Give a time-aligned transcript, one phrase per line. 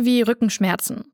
[0.00, 1.12] Wie Rückenschmerzen.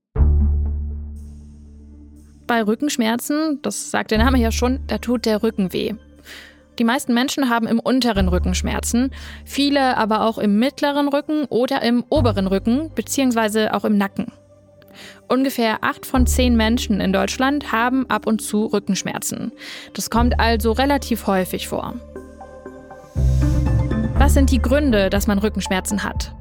[2.47, 5.95] Bei Rückenschmerzen, das sagt der Name ja schon, da tut der Rücken weh.
[6.79, 9.11] Die meisten Menschen haben im unteren Rücken Schmerzen,
[9.47, 14.33] viele aber auch im mittleren Rücken oder im oberen Rücken beziehungsweise auch im Nacken.
[15.29, 19.53] Ungefähr acht von zehn Menschen in Deutschland haben ab und zu Rückenschmerzen.
[19.95, 21.95] Das kommt also relativ häufig vor.
[24.19, 26.35] Was sind die Gründe, dass man Rückenschmerzen hat?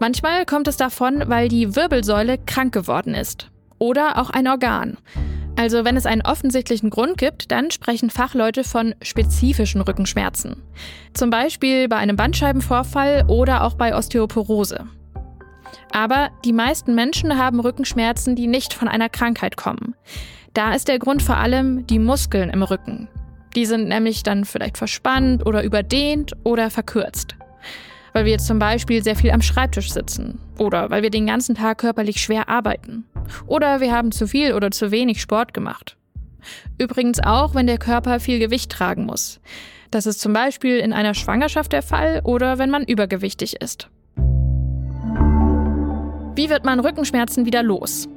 [0.00, 3.50] Manchmal kommt es davon, weil die Wirbelsäule krank geworden ist.
[3.78, 4.98] Oder auch ein Organ.
[5.56, 10.62] Also wenn es einen offensichtlichen Grund gibt, dann sprechen Fachleute von spezifischen Rückenschmerzen.
[11.12, 14.86] Zum Beispiel bei einem Bandscheibenvorfall oder auch bei Osteoporose.
[15.92, 19.94] Aber die meisten Menschen haben Rückenschmerzen, die nicht von einer Krankheit kommen.
[20.54, 23.08] Da ist der Grund vor allem die Muskeln im Rücken.
[23.54, 27.36] Die sind nämlich dann vielleicht verspannt oder überdehnt oder verkürzt.
[28.14, 31.78] Weil wir zum Beispiel sehr viel am Schreibtisch sitzen oder weil wir den ganzen Tag
[31.78, 33.04] körperlich schwer arbeiten.
[33.46, 35.96] Oder wir haben zu viel oder zu wenig Sport gemacht.
[36.78, 39.40] Übrigens auch, wenn der Körper viel Gewicht tragen muss.
[39.90, 43.88] Das ist zum Beispiel in einer Schwangerschaft der Fall oder wenn man übergewichtig ist.
[46.36, 48.08] Wie wird man Rückenschmerzen wieder los?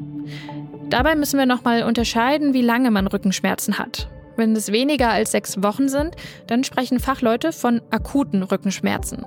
[0.92, 4.10] Dabei müssen wir nochmal unterscheiden, wie lange man Rückenschmerzen hat.
[4.36, 9.26] Wenn es weniger als sechs Wochen sind, dann sprechen Fachleute von akuten Rückenschmerzen.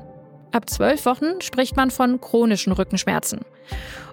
[0.52, 3.40] Ab zwölf Wochen spricht man von chronischen Rückenschmerzen.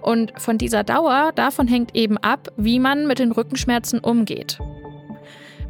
[0.00, 4.58] Und von dieser Dauer, davon hängt eben ab, wie man mit den Rückenschmerzen umgeht.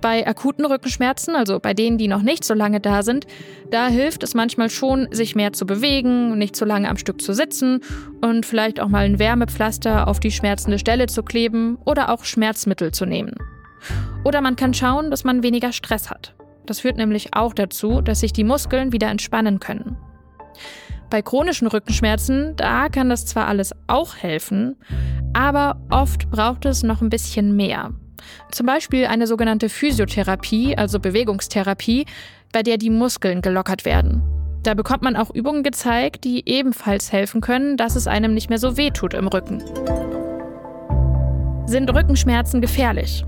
[0.00, 3.26] Bei akuten Rückenschmerzen, also bei denen, die noch nicht so lange da sind,
[3.70, 7.32] da hilft es manchmal schon, sich mehr zu bewegen, nicht so lange am Stück zu
[7.32, 7.80] sitzen
[8.20, 12.92] und vielleicht auch mal ein Wärmepflaster auf die schmerzende Stelle zu kleben oder auch Schmerzmittel
[12.92, 13.34] zu nehmen.
[14.24, 16.34] Oder man kann schauen, dass man weniger Stress hat.
[16.66, 19.96] Das führt nämlich auch dazu, dass sich die Muskeln wieder entspannen können.
[21.10, 24.76] Bei chronischen Rückenschmerzen, da kann das zwar alles auch helfen,
[25.32, 27.92] aber oft braucht es noch ein bisschen mehr.
[28.50, 32.04] Zum Beispiel eine sogenannte Physiotherapie, also Bewegungstherapie,
[32.52, 34.22] bei der die Muskeln gelockert werden.
[34.62, 38.58] Da bekommt man auch Übungen gezeigt, die ebenfalls helfen können, dass es einem nicht mehr
[38.58, 39.62] so weh tut im Rücken.
[41.66, 43.24] Sind Rückenschmerzen gefährlich?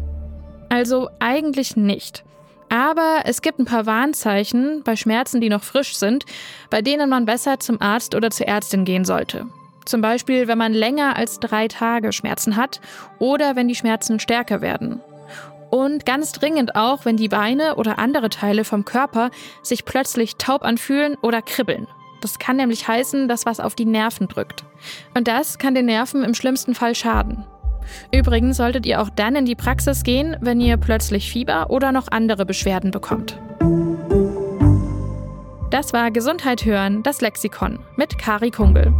[0.68, 2.24] Also eigentlich nicht.
[2.70, 6.24] Aber es gibt ein paar Warnzeichen bei Schmerzen, die noch frisch sind,
[6.70, 9.46] bei denen man besser zum Arzt oder zur Ärztin gehen sollte.
[9.84, 12.80] Zum Beispiel, wenn man länger als drei Tage Schmerzen hat
[13.18, 15.00] oder wenn die Schmerzen stärker werden.
[15.70, 19.30] Und ganz dringend auch, wenn die Beine oder andere Teile vom Körper
[19.62, 21.88] sich plötzlich taub anfühlen oder kribbeln.
[22.20, 24.64] Das kann nämlich heißen, dass was auf die Nerven drückt.
[25.14, 27.44] Und das kann den Nerven im schlimmsten Fall schaden.
[28.12, 32.08] Übrigens solltet ihr auch dann in die Praxis gehen, wenn ihr plötzlich Fieber oder noch
[32.10, 33.38] andere Beschwerden bekommt.
[35.70, 38.92] Das war Gesundheit hören, das Lexikon mit Kari Kungel.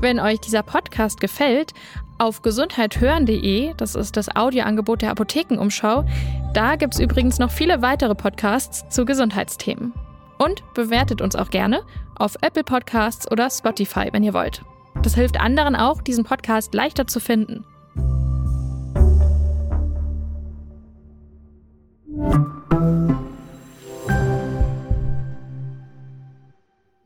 [0.00, 1.72] Wenn euch dieser Podcast gefällt,
[2.18, 6.04] auf gesundheithören.de, das ist das Audioangebot der Apothekenumschau,
[6.52, 9.92] da gibt es übrigens noch viele weitere Podcasts zu Gesundheitsthemen.
[10.38, 11.82] Und bewertet uns auch gerne
[12.16, 14.62] auf Apple Podcasts oder Spotify, wenn ihr wollt.
[15.02, 17.64] Das hilft anderen auch, diesen Podcast leichter zu finden.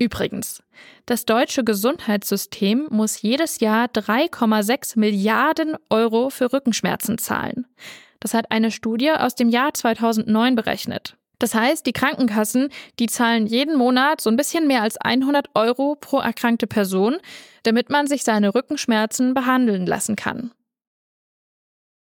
[0.09, 0.63] Übrigens,
[1.05, 7.67] das deutsche Gesundheitssystem muss jedes Jahr 3,6 Milliarden Euro für Rückenschmerzen zahlen.
[8.19, 11.19] Das hat eine Studie aus dem Jahr 2009 berechnet.
[11.39, 15.95] Das heißt, die Krankenkassen, die zahlen jeden Monat so ein bisschen mehr als 100 Euro
[16.01, 17.19] pro erkrankte Person,
[17.65, 20.53] damit man sich seine Rückenschmerzen behandeln lassen kann.